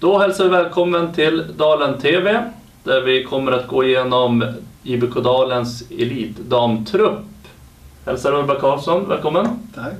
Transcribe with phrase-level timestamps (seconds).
[0.00, 2.42] Då hälsar vi välkommen till Dalen TV
[2.84, 7.24] där vi kommer att gå igenom IBK Dalens elitdamtrupp.
[8.06, 9.46] Hälsar Urban Karlsson, välkommen.
[9.74, 9.94] Tack.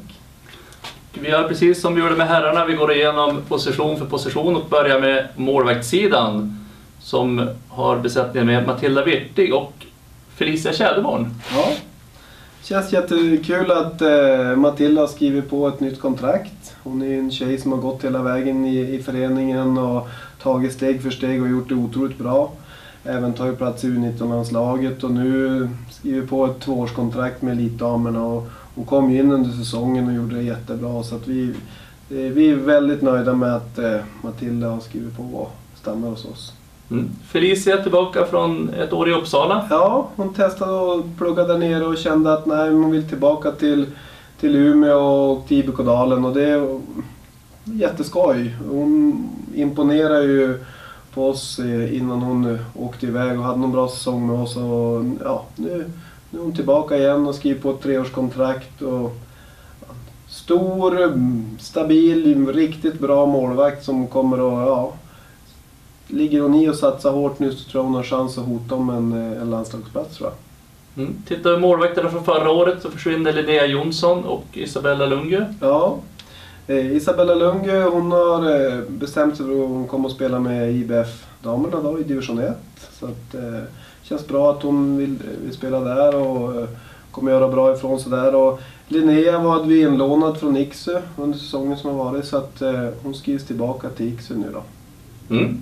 [1.12, 4.68] Vi gör precis som vi gjorde med herrarna, vi går igenom position för position och
[4.70, 6.66] börjar med målvaktssidan
[7.00, 9.72] som har besättningen med Matilda Wirtig och
[10.34, 11.34] Felicia Tjäderborn.
[11.54, 11.72] Ja.
[12.68, 16.76] Känns jättekul att eh, Matilda har skrivit på ett nytt kontrakt.
[16.82, 20.08] Hon är en tjej som har gått hela vägen i, i föreningen och
[20.42, 22.52] tagit steg för steg och gjort det otroligt bra.
[23.04, 28.24] Även tagit plats i U19-landslaget och nu skriver på ett tvåårskontrakt med elitdamerna.
[28.24, 31.48] Och hon kom ju in under säsongen och gjorde det jättebra så att vi,
[32.10, 36.24] eh, vi är väldigt nöjda med att eh, Matilda har skrivit på och stannar hos
[36.24, 36.52] oss.
[36.90, 37.10] Mm.
[37.28, 39.66] Felicia tillbaka från ett år i Uppsala.
[39.70, 43.86] Ja, hon testade och pluggade där nere och kände att nej, hon vill tillbaka till,
[44.40, 46.80] till Umeå och till IBK-dalen och det är
[47.64, 48.56] jätteskoj.
[48.70, 50.64] Hon imponerar ju
[51.14, 54.56] på oss eh, innan hon åkte iväg och hade någon bra säsong med oss.
[54.56, 55.90] Och, ja, nu,
[56.30, 58.82] nu är hon tillbaka igen och skriver på ett treårskontrakt.
[58.82, 59.16] Och,
[60.28, 61.12] stor,
[61.58, 64.92] stabil, riktigt bra målvakt som kommer att ja,
[66.08, 68.74] Ligger hon i och satsar hårt nu så tror jag hon har chans att hota
[68.74, 70.36] om en, eh, en landslagsplats tror jag.
[71.04, 71.22] Mm.
[71.28, 75.46] Tittar vi målvakterna från förra året så försvinner Linnea Jonsson och Isabella Lundgö.
[75.60, 75.98] Ja.
[76.66, 80.72] Eh, Isabella Lundgö hon har eh, bestämt sig för att hon kommer att spela med
[80.72, 82.56] IBF-damerna då i division 1.
[83.00, 83.62] Så att, eh,
[84.02, 86.68] känns bra att hon vill, vill spela där och eh,
[87.10, 88.34] kommer göra bra ifrån sig där.
[88.34, 92.88] Och Linnea var vi inlånad från Iksu under säsongen som har varit så att eh,
[93.02, 94.62] hon skrivs tillbaka till Iksu nu då.
[95.34, 95.60] Mm.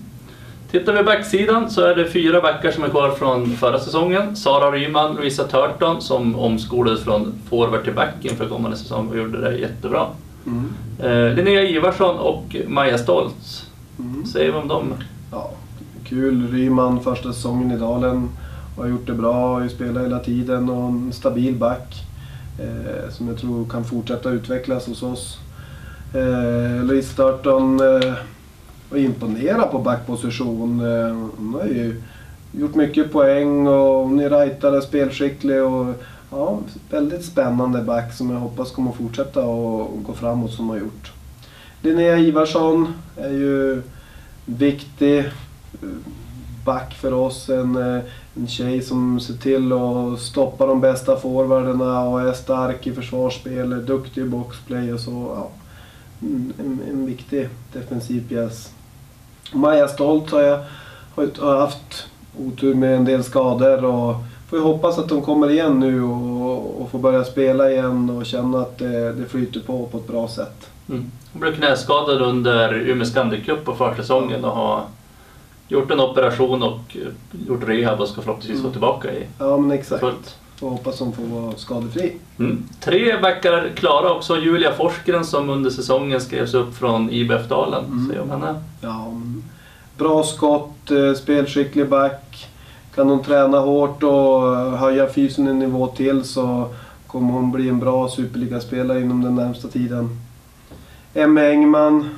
[0.75, 4.37] Tittar vi backsidan så är det fyra backar som är kvar från förra säsongen.
[4.37, 9.41] Sara Ryman, Louisa Turton som omskolades från forward till back inför kommande säsong och gjorde
[9.41, 10.07] det jättebra.
[10.47, 10.73] Mm.
[10.99, 13.71] Eh, Linnea Ivarsson och Maja Stoltz.
[13.99, 14.27] Mm.
[14.27, 14.95] Säger vi om dem?
[15.31, 15.51] Ja,
[16.05, 16.49] kul.
[16.53, 18.29] Ryman första säsongen i Dalen.
[18.77, 21.95] Har gjort det bra, har ju spelat hela tiden och en stabil back.
[22.59, 25.39] Eh, som jag tror kan fortsätta utvecklas hos oss.
[26.15, 28.15] Eh, Louise Turton eh,
[28.95, 30.81] och imponera på backposition.
[30.81, 32.03] Eh, hon har ju
[32.53, 35.87] gjort mycket poäng och hon är rightare, spelskicklig och
[36.31, 36.59] ja,
[36.91, 41.13] väldigt spännande back som jag hoppas kommer fortsätta och gå framåt som hon har gjort.
[41.83, 43.83] Linnea Ivarsson är ju
[44.45, 45.25] viktig eh,
[46.65, 47.49] back för oss.
[47.49, 48.03] En, eh,
[48.37, 53.87] en tjej som ser till att stoppa de bästa forwarderna och är stark i försvarsspel,
[53.87, 55.11] duktig i boxplay och så.
[55.37, 55.51] Ja,
[56.21, 58.74] en, en viktig defensiv pjäs.
[59.53, 60.59] Maja Stolt har jag
[61.39, 62.07] har haft
[62.39, 64.15] otur med en del skador och
[64.51, 68.27] får ju hoppas att de kommer igen nu och, och får börja spela igen och
[68.27, 70.71] känna att det, det flyter på på ett bra sätt.
[70.89, 71.11] Mm.
[71.33, 74.83] Hon blev knäskadad under Umeå Scandic Cup på försäsongen och har
[75.69, 76.97] gjort en operation och
[77.49, 78.63] gjort rehab och ska förhoppningsvis Mm.
[78.63, 80.01] vara tillbaka i Ja men exakt.
[80.01, 80.37] fullt.
[80.57, 82.13] Får hoppas de får vara skadefri.
[82.39, 82.63] Mm.
[82.81, 84.39] Tre backar klara också.
[84.39, 87.85] Julia Forsgren som under säsongen skrevs upp från IBF Dalen.
[87.85, 88.09] Mm.
[88.09, 88.55] Säger om henne.
[88.81, 89.13] Ja,
[89.99, 92.49] bra skott, eh, spelskicklig back.
[92.95, 96.69] Kan hon träna hårt och eh, höja fysen en nivå till så
[97.07, 100.19] kommer hon bli en bra superligaspelare inom den närmsta tiden.
[101.15, 102.09] Emma Engman,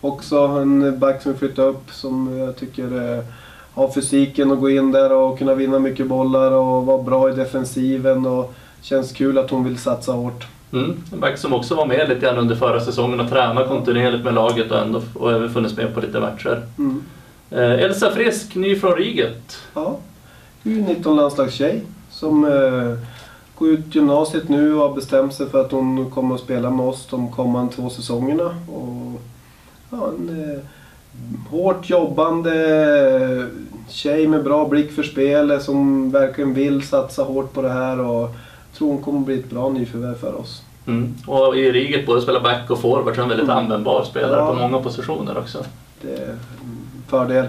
[0.00, 3.22] också en back som flyttat upp som jag tycker
[3.78, 7.32] har fysiken att gå in där och kunna vinna mycket bollar och vara bra i
[7.32, 8.26] defensiven.
[8.26, 10.46] Och känns kul att hon vill satsa hårt.
[10.72, 10.96] Mm.
[11.12, 14.34] En back som också var med lite grann under förra säsongen och tränade kontinuerligt med
[14.34, 16.62] laget och, ändå, och även funnits med på lite matcher.
[16.78, 17.04] Mm.
[17.50, 19.58] Eh, Elsa Frisk, ny från Riget.
[19.74, 19.98] Ja,
[20.62, 22.98] U19-landslagstjej som eh,
[23.58, 26.86] går ut gymnasiet nu och har bestämt sig för att hon kommer att spela med
[26.86, 28.56] oss de kommande två säsongerna.
[28.72, 29.20] Och,
[29.90, 30.60] ja, en eh,
[31.50, 33.46] hårt jobbande
[33.88, 38.20] tjej med bra blick för spelet som verkligen vill satsa hårt på det här och
[38.22, 40.62] jag tror hon kommer bli ett bra nyförvärv för oss.
[40.86, 41.14] Mm.
[41.26, 43.58] Och i Riget både spelar back och forward så är en väldigt Mm.
[43.58, 44.46] användbar spelare Ja.
[44.46, 45.58] på många positioner också.
[46.02, 46.38] Det är en
[47.08, 47.46] fördel.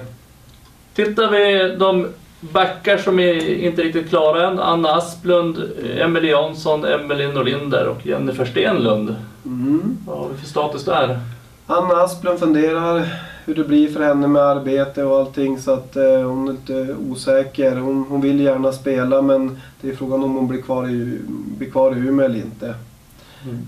[0.96, 2.08] Tittar vi de
[2.40, 4.60] backar som är inte riktigt klara än.
[4.60, 5.64] Anna Asplund,
[5.98, 9.16] Emelie Jansson, Emelie Norlinder och Jennifer Stenlund.
[9.46, 9.98] Mm.
[10.08, 11.20] Vad har vi för status där?
[11.68, 13.06] Anna Asplund funderar
[13.50, 16.96] hur det blir för henne med arbete och allting så att eh, hon är lite
[17.10, 17.76] osäker.
[17.76, 21.20] Hon, hon vill gärna spela men det är frågan om hon blir kvar i,
[21.58, 22.68] blir kvar i Umeå eller inte.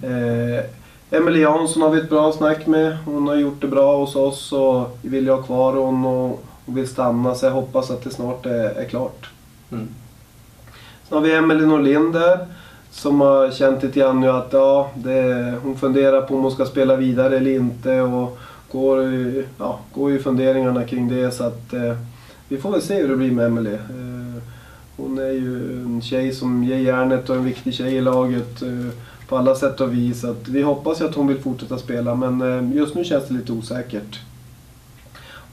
[0.04, 0.66] Eh,
[1.18, 2.98] Emelie Jansson har vi ett bra snack med.
[3.06, 6.75] Hon har gjort det bra hos oss och vi vill ha kvar hon och hon
[6.75, 9.30] vill stanna så jag hoppas att det snart är, är klart.
[9.72, 9.88] Mm.
[11.07, 12.39] Sen har vi Emelie Norlinder
[12.92, 16.66] som har känt lite grann nu att ja, det, hon funderar på om hon ska
[16.66, 18.39] spela vidare eller inte och
[18.71, 21.95] går, ju- ja, går ju funderingarna kring det så att eh,
[22.47, 23.73] vi får väl se hur det blir med Emelie.
[23.73, 24.44] Eh,
[24.97, 28.69] hon är ju en tjej som ger järnet och en viktig tjej i laget eh,
[29.27, 30.21] på alla sätt och vis.
[30.21, 32.41] Så att vi hoppas ju att hon vill fortsätta spela men
[32.71, 34.19] eh, just nu känns det lite osäkert.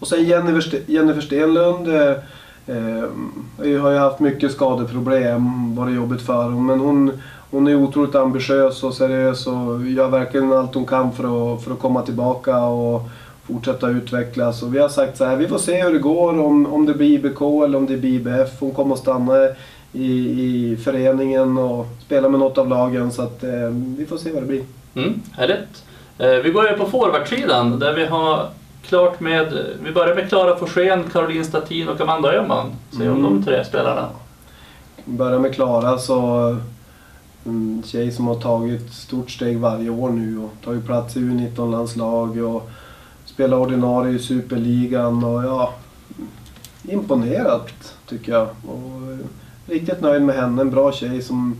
[0.01, 2.11] Och sen Jennifer, Jennifer Stenlund eh,
[2.67, 7.13] eh, har ju haft mycket skadeproblem, varit jobbigt för hon, Men hon,
[7.51, 11.73] hon är otroligt ambitiös och seriös och gör verkligen allt hon kan för att, för
[11.73, 13.03] att komma tillbaka och
[13.47, 14.63] fortsätta utvecklas.
[14.63, 16.95] Och vi har sagt så här, vi får se hur det går, om, om det
[16.95, 18.61] blir IBK eller om det blir IBF.
[18.61, 19.35] Hon kommer att stanna
[19.93, 23.69] i, i föreningen och spela med något av lagen så att eh,
[23.99, 24.63] vi får se vad det blir.
[24.95, 25.85] Mm, härligt.
[26.19, 28.47] Eh, vi går över på forwardsidan där vi har
[28.83, 32.67] klart med, vi börjar med Klara Forsén, Caroline Statin och Amanda Öhman.
[32.91, 33.23] Se om Mm.
[33.23, 34.09] de tre spelarna.
[35.05, 36.57] Börjar med Klara så
[37.45, 42.39] en tjej som har tagit stort steg varje år nu och tagit plats i U19-landslag
[42.39, 42.71] och
[43.25, 45.75] spelar ordinarie i Superligan och ja,
[46.83, 48.49] imponerat tycker jag.
[48.67, 49.19] Och eh,
[49.67, 51.57] riktigt nöjd med henne, en bra tjej som,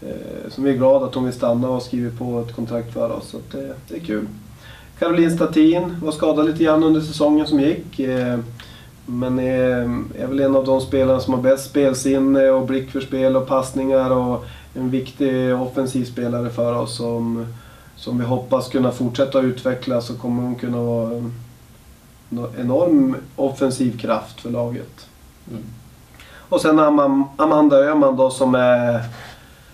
[0.00, 3.10] eh, som vi är glada att hon vill stanna och skriver på ett kontrakt för
[3.10, 3.28] oss.
[3.28, 4.26] Så att det, det är kul.
[4.98, 7.98] Caroline Statin var skadad lite grann under säsongen som gick.
[7.98, 8.38] Eh,
[9.06, 13.00] men är, är väl en av de spelarna som har bäst spelsinne och blick för
[13.00, 14.44] spel och passningar och
[14.76, 17.46] en viktig offensiv spelare för oss som,
[17.96, 21.32] som vi hoppas kunna fortsätta utveckla så kommer hon kunna vara en
[22.30, 25.06] en enorm offensiv kraft för laget.
[25.50, 25.62] Mm.
[26.48, 29.00] Och sen Am- Amanda Öhman då som är,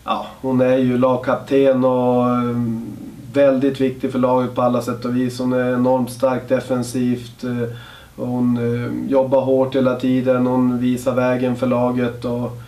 [0.04, 2.86] ja hon är ju lagkapten och mm,
[3.32, 5.38] väldigt viktig för laget på alla sätt och vis.
[5.38, 7.44] Hon är enormt stark defensivt.
[7.44, 7.68] eh,
[8.16, 12.24] Hon eh, jobbar hårt hela tiden, hon visar vägen för laget.
[12.24, 12.58] Och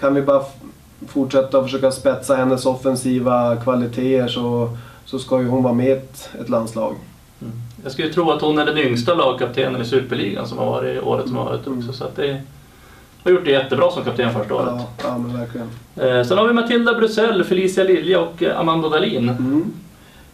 [0.00, 0.42] kan vi bara
[1.08, 6.28] fortsätta försöka spetsa hennes offensiva kvaliteter så, så ska ju hon vara med i ett,
[6.40, 6.94] ett landslag.
[7.42, 7.52] Mm.
[7.82, 11.00] Jag skulle tro att hon är den yngsta lagkaptenen i Superligan som har varit i
[11.00, 11.78] året som har varit Mm.
[11.78, 11.92] också.
[11.92, 12.42] Så att det
[13.24, 14.68] har gjort det jättebra som kapten första året.
[14.76, 15.68] Ja, ja men verkligen.
[15.96, 19.28] Eh, sen har vi Matilda Brusell, Felicia Lilja och eh, Amanda Dahlin.
[19.28, 19.64] Mm.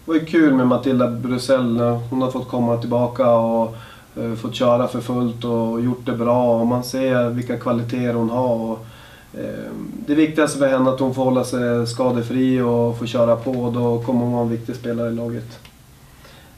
[0.05, 1.79] Det var ju kul med Matilda Brusell.
[2.11, 3.77] Hon har fått komma tillbaka och
[4.17, 6.61] eh, fått köra för fullt och gjort det bra.
[6.61, 8.55] Och man ser vilka kvaliteter hon har.
[8.55, 8.87] Och,
[9.35, 13.37] Ehm, det viktigaste för henne är att hon får hålla sig skadefri och får köra
[13.37, 13.53] på.
[13.75, 15.59] Då kommer hon vara en viktig spelare i laget.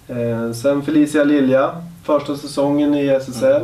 [0.08, 1.70] Ehm, sen Felicia Lilja,
[2.04, 3.62] första säsongen i SSL.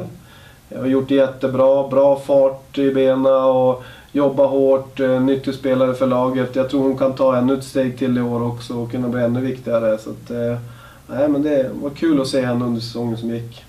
[0.76, 6.06] Har gjort det jättebra, bra fart i benen och jobbar hårt, eh, nyttig spelare för
[6.06, 6.56] laget.
[6.56, 9.22] Jag tror hon kan ta ännu ett steg till i år också och kunna bli
[9.22, 9.98] ännu viktigare.
[9.98, 10.58] Så att, eh,
[11.06, 13.64] nej, men det var kul att se henne under säsongen som gick.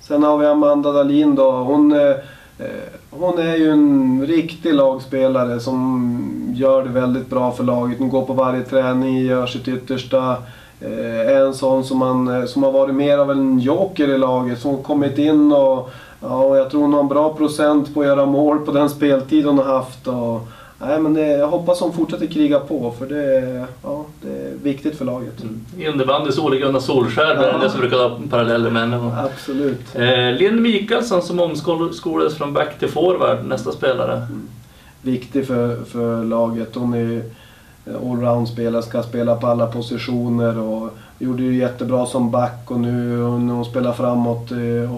[0.00, 1.50] Sen har vi Amanda Dahlin då.
[1.50, 2.16] Hon, eh,
[2.58, 2.66] Eh,
[3.10, 7.98] hon är ju en riktig lagspelare som gör det väldigt bra för laget.
[7.98, 10.36] Hon går på varje träning, gör sitt yttersta.
[10.80, 14.18] Eh, är en sån som, man, eh, som har varit mer av en joker i
[14.18, 14.58] laget.
[14.58, 18.00] Som har kommit in och, ja, och jag tror hon har en bra procent på
[18.00, 20.06] att göra mål på den speltid hon har haft.
[20.06, 20.48] Och,
[20.80, 24.96] nej, men det, jag hoppas hon fortsätter kriga på för det, ja, det är viktigt
[24.98, 25.42] för laget.
[25.42, 25.60] Mm.
[25.94, 27.58] Innebandys Ole-Gunnar Solskär, det är Ja.
[27.58, 29.16] det som brukar ha paralleller med henne.
[29.32, 29.94] Absolut.
[29.94, 34.26] Eh, Linn Mikaelsson som omskolades från back till forward, nästa spelare.
[35.02, 36.74] viktig för, för laget.
[36.74, 37.22] Hon är
[38.02, 43.54] allround-spelare, ska spela på alla positioner och gjorde ju jättebra som back och nu när
[43.54, 44.50] hon spelar framåt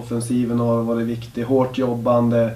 [0.03, 1.43] offensiven har varit viktig.
[1.43, 2.49] Hårt jobbande,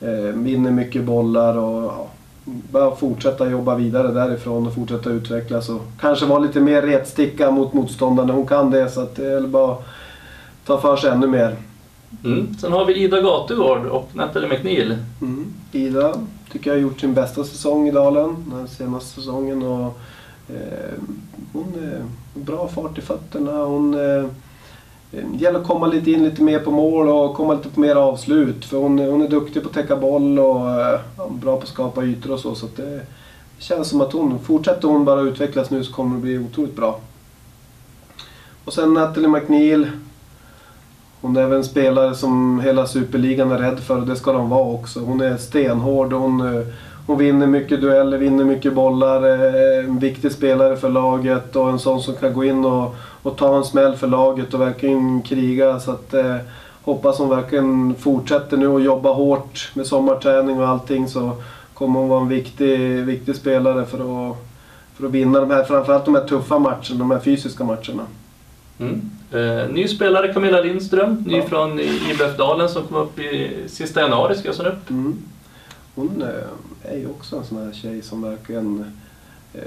[0.00, 2.06] eh, vinner mycket bollar och ja,
[2.46, 7.72] bara fortsätta jobba vidare därifrån och fortsätta utvecklas och kanske vara lite mer retsticka mot
[7.72, 8.32] motståndarna.
[8.32, 9.76] Hon kan det så att det är bara
[10.64, 11.56] ta för sig ännu mer.
[12.24, 12.54] Mm.
[12.54, 14.98] Sen har vi Ida Gategård och Nathalie McNeil.
[15.20, 15.46] Mm.
[15.72, 16.14] Ida
[16.52, 19.62] tycker jag har gjort sin bästa säsong i Dalen den senaste säsongen.
[19.62, 19.98] Och,
[20.48, 20.94] eh,
[21.52, 22.02] hon är
[22.34, 23.52] bra fart i fötterna.
[23.52, 24.26] Hon eh,
[25.12, 27.80] Eh, det gäller att komma lite in lite mer på mål och komma lite på
[27.80, 28.64] mer avslut.
[28.64, 31.68] För hon, hon är duktig på att täcka boll och eh, ja, bra på att
[31.68, 32.54] skapa ytor och så.
[32.54, 33.00] så att det
[33.58, 37.00] känns som att hon, fortsätter hon bara utvecklas nu så kommer det bli otroligt bra.
[38.64, 39.90] Och sen Natalie McNeil.
[41.20, 44.50] Hon är väl en spelare som hela superligan är rädd för och det ska de
[44.50, 45.00] vara också.
[45.00, 46.66] Hon är stenhård och hon, eh,
[47.06, 49.28] hon vinner mycket dueller, vinner mycket bollar.
[49.28, 53.36] eh, En viktig spelare för laget och en sån som kan gå in och, och
[53.36, 55.80] ta en smäll för laget och verkligen kriga.
[55.80, 56.36] Så att, eh,
[56.82, 61.30] hoppas hon verkligen fortsätter nu och jobba hårt med sommarträning och allting så
[61.74, 63.98] kommer hon vara en viktig, viktig spelare för
[64.30, 64.36] att,
[64.96, 68.02] för att vinna de här, framförallt de här tuffa matcherna, de här fysiska matcherna.
[68.80, 69.10] Mm.
[69.32, 71.42] Eh, ny spelare Camilla Lindström, ny Ja.
[71.44, 74.90] från IBF Dalen som kom upp i sista januari ska jag säga upp.
[74.90, 75.18] Mm.
[75.96, 78.84] Hon eh, är ju också en sån här tjej som verkligen
[79.54, 79.60] eh,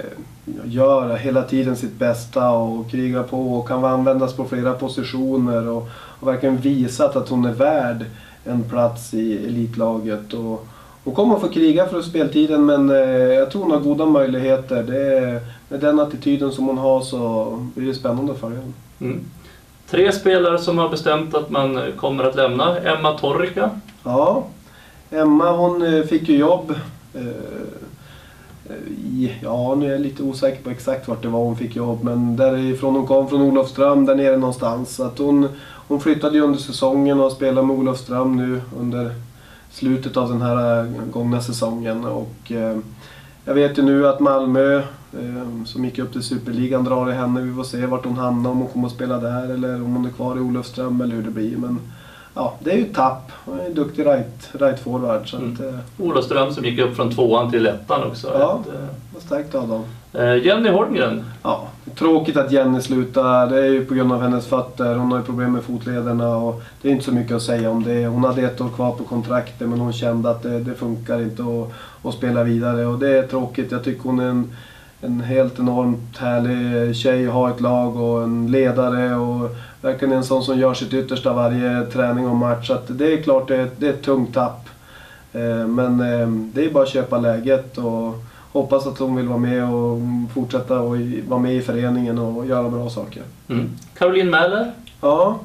[0.64, 5.88] gör hela tiden sitt bästa och krigar på och kan användas på flera positioner och,
[5.92, 8.04] och verkligen visat att hon är värd
[8.44, 10.34] en plats i elitlaget.
[10.34, 10.66] Och,
[11.04, 12.96] hon kommer att få kriga för speltiden men eh,
[13.34, 14.82] jag tror hon har goda möjligheter.
[14.82, 18.72] Det är, med den attityden som hon har så blir det spännande följa henne.
[19.00, 19.20] Mm.
[19.90, 22.78] Tre spelare som har bestämt att man kommer att lämna.
[22.78, 23.70] Emma Torrika.
[24.02, 24.44] Ja,
[25.10, 26.74] Emma hon eh, fick ju jobb.
[27.14, 27.22] Eh,
[28.88, 32.04] i, ja, nu är jag lite osäker på exakt vart det var hon fick jobb.
[32.04, 34.94] Men därifrån hon kom, från Olofström, där nere någonstans.
[34.94, 35.48] Så att hon,
[35.88, 39.14] hon flyttade ju under säsongen och spelar med Olofström nu under
[39.70, 42.04] slutet av den här eh, gångna säsongen.
[42.04, 42.78] Och, eh,
[43.44, 44.76] jag vet ju nu att Malmö,
[45.12, 47.40] eh, som gick upp till Superligan, drar i henne.
[47.40, 50.06] Vi får se vart hon hamnar, om hon kommer att spela där eller om hon
[50.06, 51.56] är kvar i Olofström eller hur det blir.
[51.56, 51.78] Men
[52.34, 53.32] ja, det är ju tapp.
[53.62, 55.30] Är en duktig right, right forward.
[55.30, 55.52] Så Mm.
[55.54, 55.74] att, eh,
[56.06, 58.28] Olofström som gick upp från tvåan till ettan också.
[58.38, 58.62] Ja.
[58.66, 58.74] Ett,
[59.14, 59.84] vad starkt av dem.
[60.12, 61.24] eh, Jenny Holmgren.
[61.42, 63.46] Ja, tråkigt att Jenny slutar.
[63.46, 64.94] Det är ju på grund av hennes fötter.
[64.94, 67.82] Hon har ju problem med fotlederna och det är inte så mycket att säga om
[67.84, 68.06] det.
[68.06, 71.42] Hon hade ett år kvar på kontraktet men hon kände att det, det funkar inte
[71.42, 71.68] att,
[72.08, 73.72] att spela vidare och det är tråkigt.
[73.72, 74.52] Jag tycker hon är en,
[75.02, 79.50] en helt enormt härlig tjej att ha ett lag och en ledare och
[79.82, 82.66] verkligen en sån som gör sitt yttersta varje träning och match.
[82.66, 84.68] Så att det är klart det är, det är ett tungt tapp.
[85.32, 88.14] Eh, Men eh, det är bara att köpa läget och
[88.52, 89.98] hoppas att hon vill vara med och
[90.34, 90.96] fortsätta och
[91.28, 93.22] vara med i föreningen och göra bra saker.
[93.48, 93.70] Mm.
[93.98, 94.72] Caroline Mäler.
[95.00, 95.38] Ja,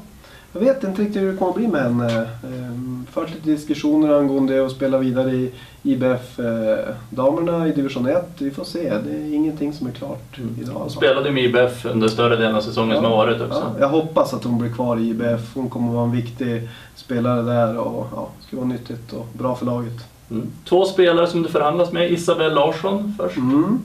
[0.55, 2.27] jag vet inte riktigt hur det kommer att bli med henne.
[2.43, 5.51] Ehm, Fört lite diskussioner angående att spela vidare i
[5.83, 8.29] IBF-damerna i division 1.
[8.37, 8.93] Vi får se.
[9.05, 10.81] Det är ingenting som är klart idag.
[10.81, 10.97] Alltså.
[10.97, 13.71] spelade med IBF under större delen av säsongen som har varit också.
[13.73, 15.55] Ja, jag hoppas att hon blir kvar i IBF.
[15.55, 19.55] Hon kommer att vara en viktig spelare där och ja, ska vara nyttigt och bra
[19.55, 20.07] för laget.
[20.31, 20.47] Mm.
[20.69, 22.11] Två spelare som du förhandlas med.
[22.11, 23.37] Isabel Larsson först.
[23.37, 23.79] Mm.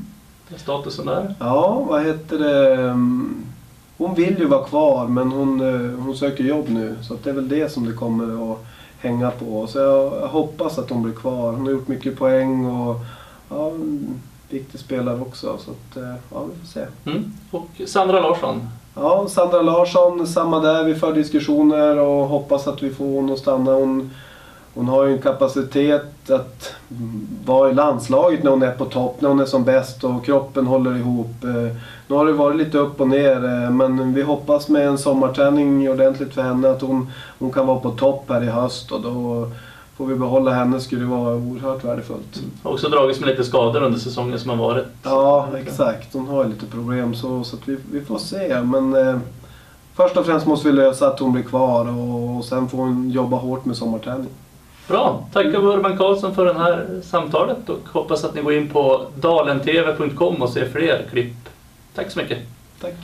[0.57, 1.35] Statusen där.
[1.39, 2.95] Ja, vad heter det?
[4.01, 6.97] Hon vill ju vara kvar men hon, eh, hon söker jobb nu.
[7.03, 8.59] Så det är väl det som det kommer att
[8.99, 9.67] hänga på.
[9.67, 11.53] Så jag, jag hoppas att hon blir kvar.
[11.53, 12.97] Hon har gjort mycket poäng och
[13.49, 13.73] ja,
[14.49, 15.59] viktig spelare också.
[15.59, 16.87] Så att, eh, ja, vi får se.
[17.11, 17.33] Mm.
[17.51, 18.69] Och Sandra Larsson.
[18.95, 20.85] Ja, Sandra Larsson, samma där.
[20.85, 23.73] Vi för diskussioner och hoppas att vi får hon att stanna.
[23.73, 24.11] Hon,
[24.75, 26.75] hon har ju en kapacitet att
[27.45, 30.67] vara i landslaget när hon är på topp, när hon är som bäst och kroppen
[30.67, 31.45] håller ihop.
[31.45, 31.77] Eh,
[32.09, 35.91] Nu har det varit lite upp och ner eh, men vi hoppas med en sommarträning
[35.91, 39.47] ordentligt för henne att hon, hon kan vara på topp här i höst och då
[39.97, 42.43] får vi behålla henne skulle det vara oerhört värdefullt.
[42.63, 44.87] Har också dragits med lite skador under säsongen som har varit.
[45.03, 46.15] Ja, exakt.
[46.15, 48.63] Hon har lite problem så, så vi, vi får se.
[48.63, 49.19] Men eh,
[49.95, 53.11] först och främst måste vi lösa att hon blir kvar och, och sen får hon
[53.11, 54.29] jobba hårt med sommarträning.
[54.91, 58.69] Bra, tackar vi Urban Karlsson för det här samtalet och hoppas att ni går in
[58.69, 61.37] på dalentv.com och ser fler klipp.
[61.95, 62.39] Tack så mycket.
[62.81, 62.95] Tack.